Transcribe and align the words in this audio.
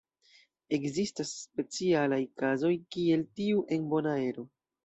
Ekzistas 0.77 1.33
specialaj 1.41 2.21
kazoj 2.43 2.75
kiel 2.97 3.27
tiu 3.41 3.63
en 3.77 3.87
Bonaero. 3.93 4.49